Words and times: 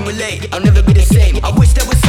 accumulate. 0.00 0.52
I'll 0.52 0.62
never 0.62 0.82
be 0.82 0.92
the 0.92 1.02
same. 1.02 1.36
I 1.44 1.50
wish 1.58 1.72
there 1.72 1.86
was 1.86 1.99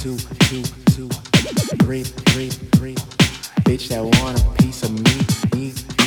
two, 0.00 0.16
two, 0.16 0.62
two, 0.92 1.08
three, 1.84 2.02
three, 2.04 2.48
three. 2.48 2.94
Bitch 3.64 3.88
that 3.88 4.02
want 4.02 4.40
a 4.40 4.62
piece 4.62 4.82
of 4.82 4.92
me, 4.92 5.60
me. 5.60 5.99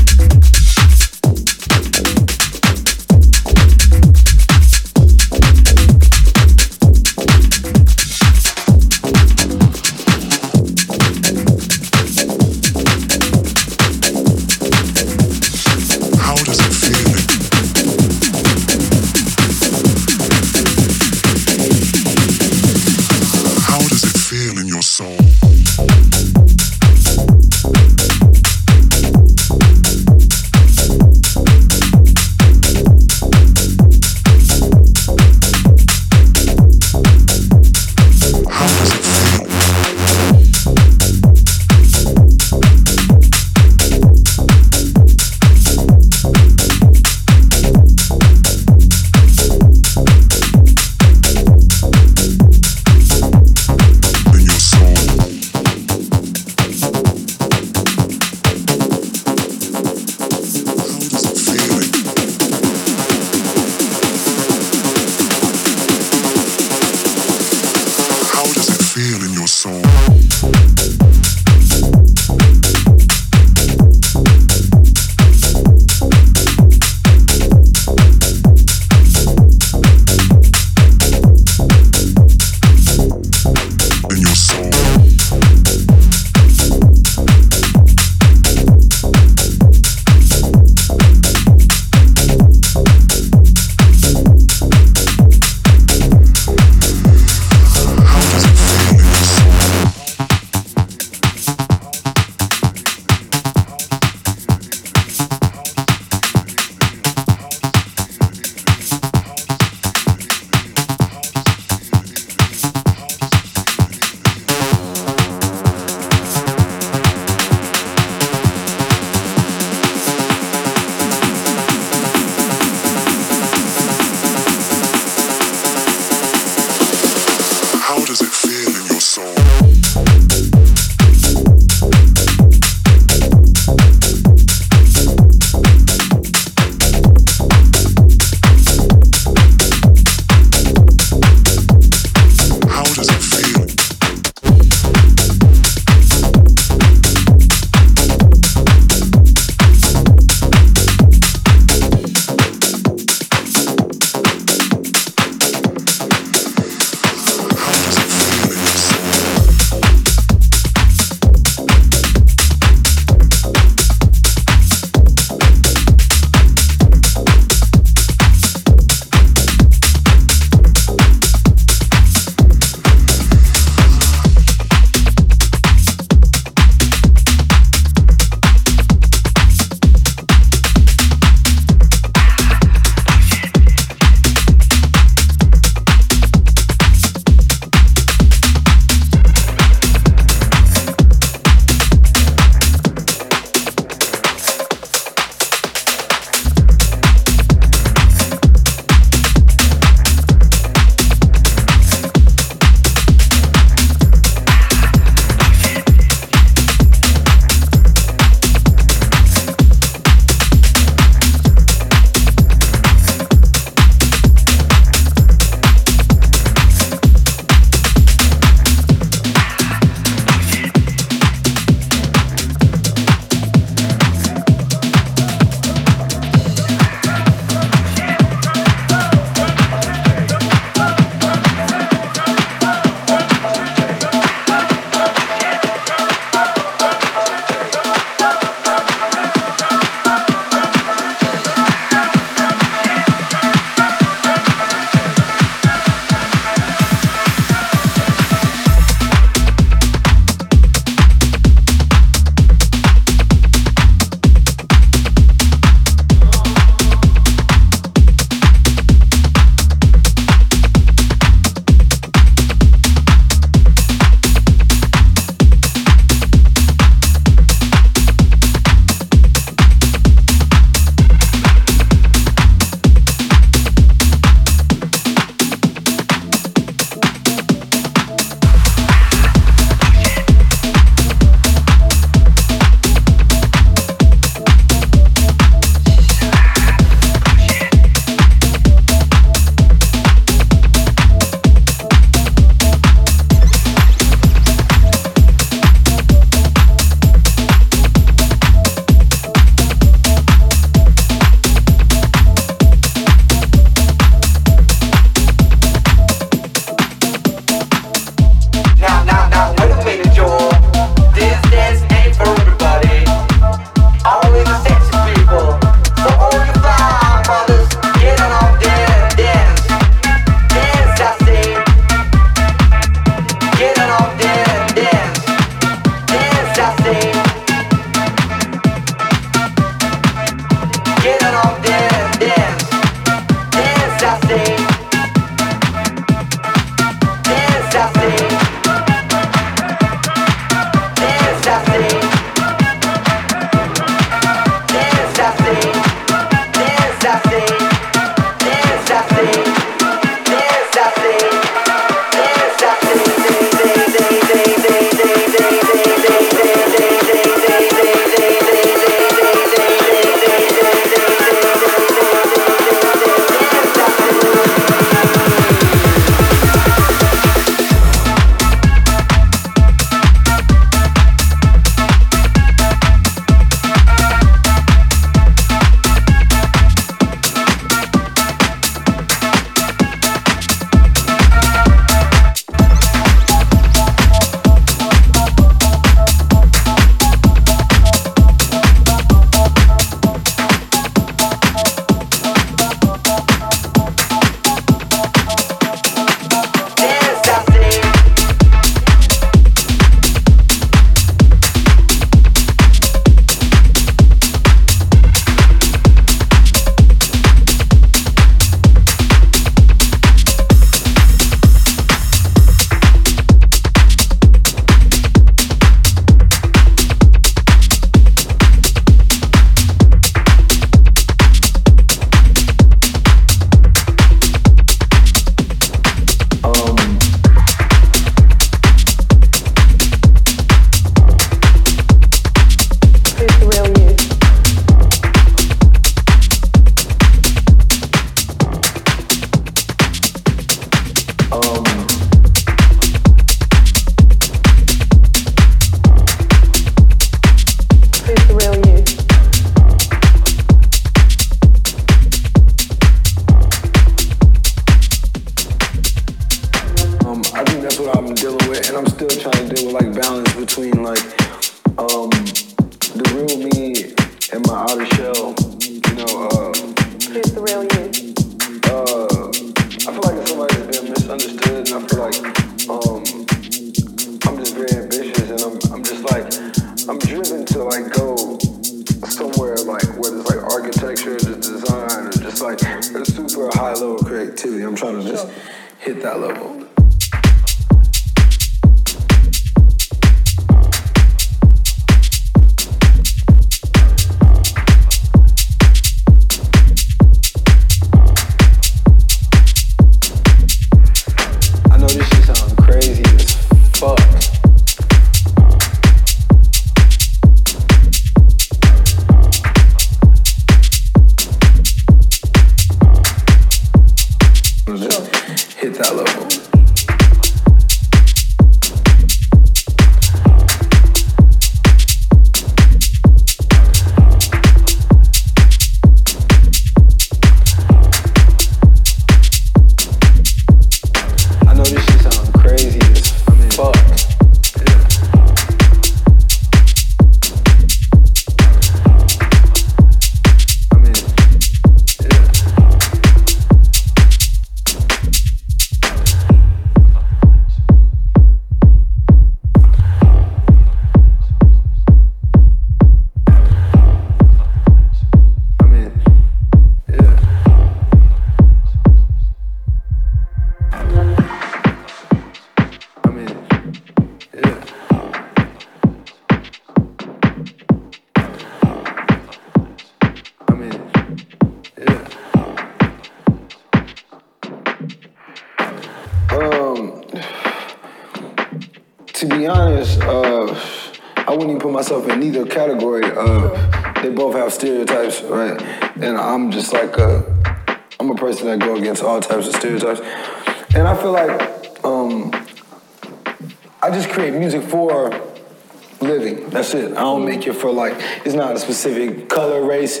Specific 598.84 599.28
color, 599.30 599.64
race. 599.64 600.00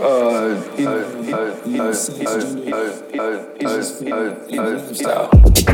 Uh, 0.00 0.60
style. 4.92 5.73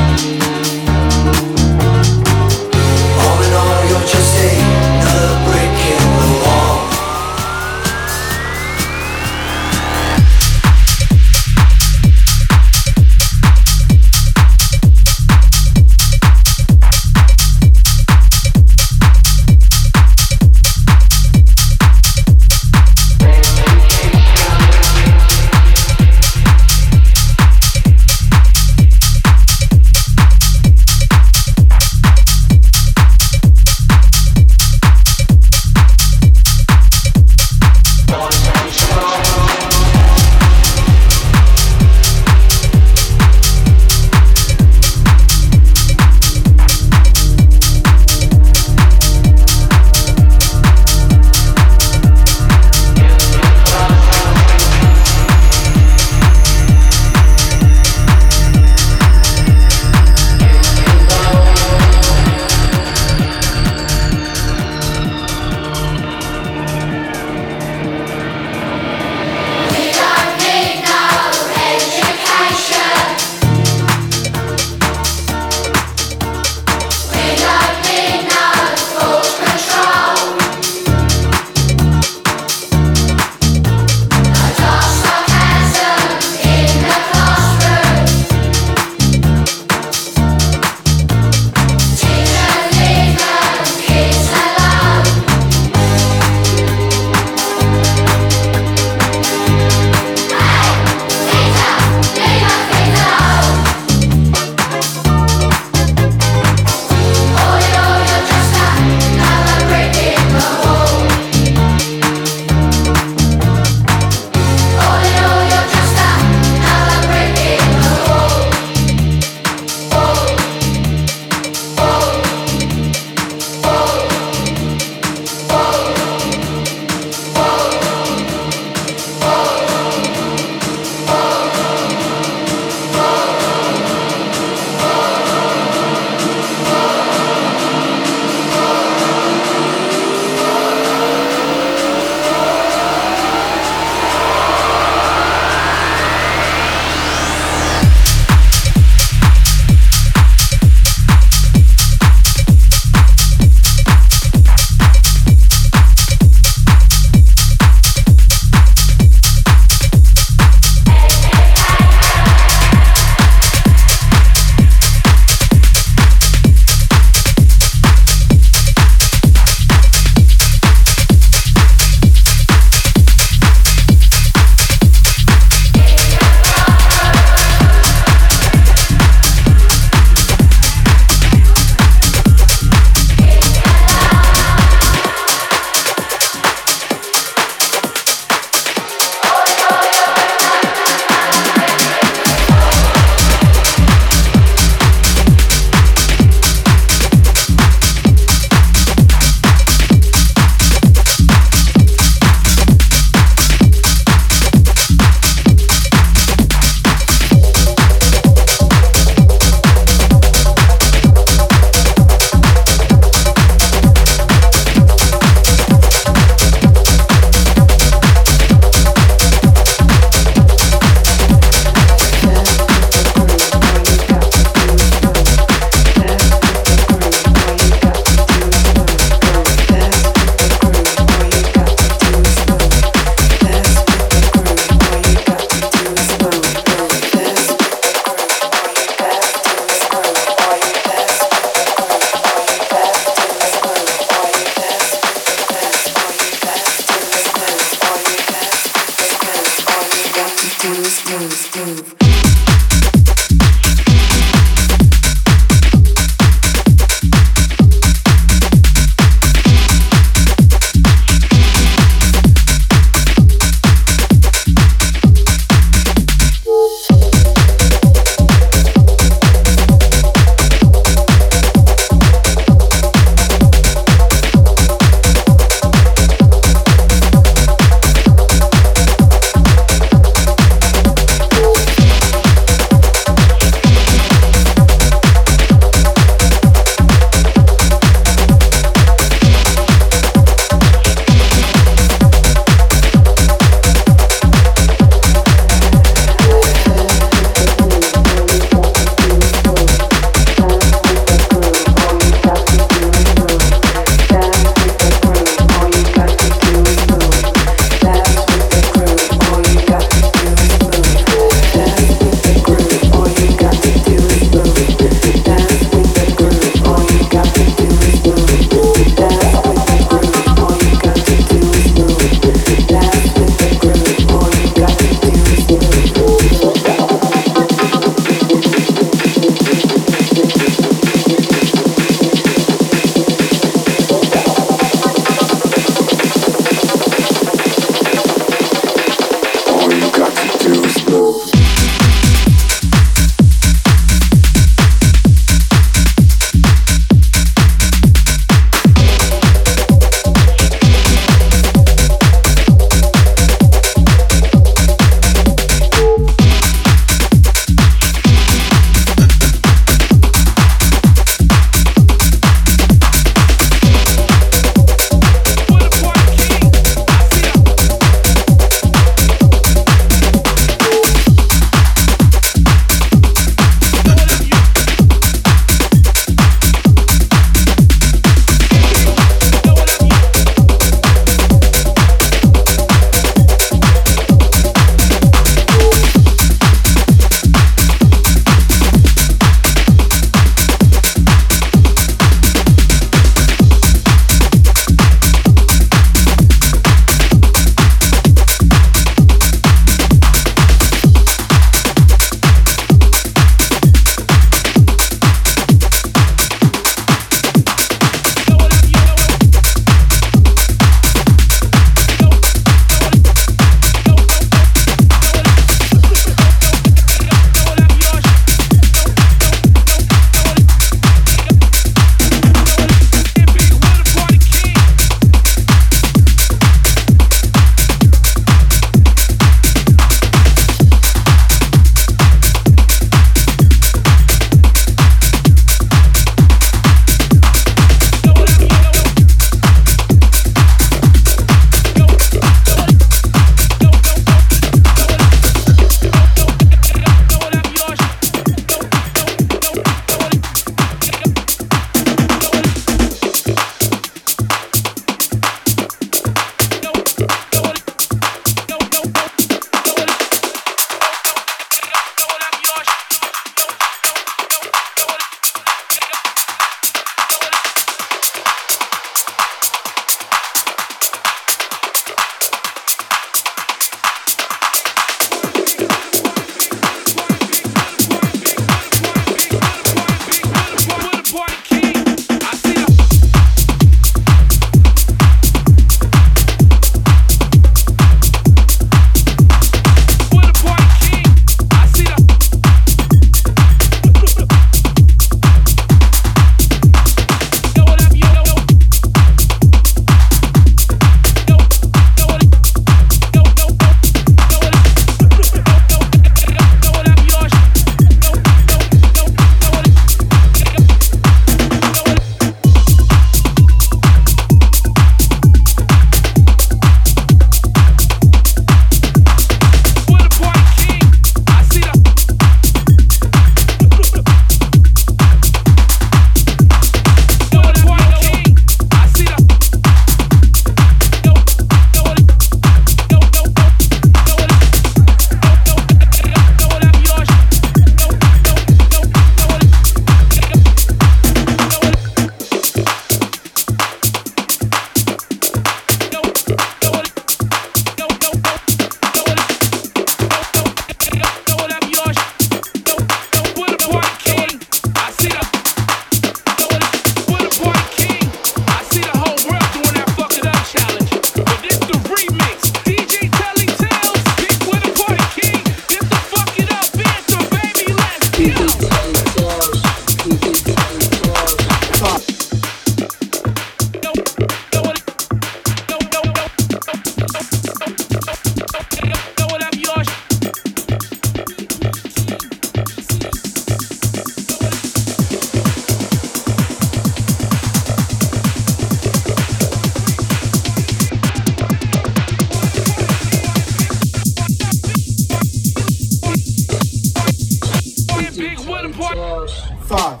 big 598.36 598.48
wooden 598.48 598.72
part. 598.72 599.30
Five, 599.64 600.00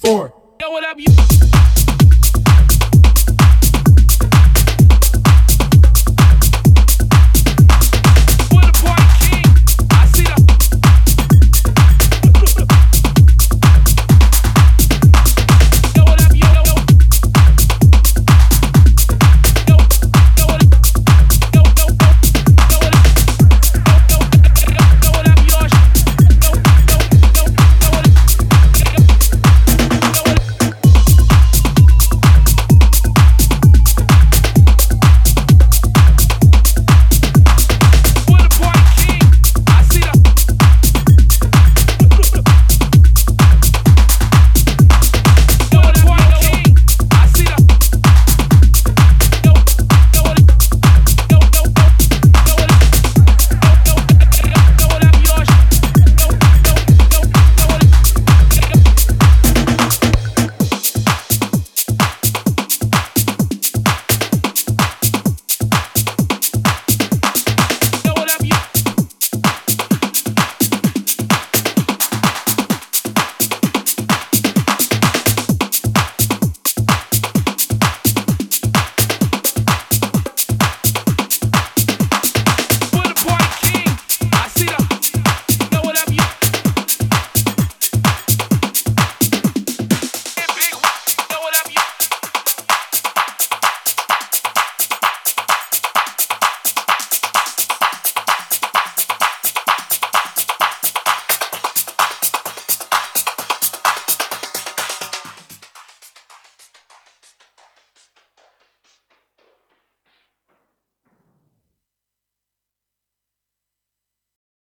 four. 0.00 0.32
Yo, 0.60 0.70
what 0.70 0.84
up, 0.84 0.98
you? 0.98 1.95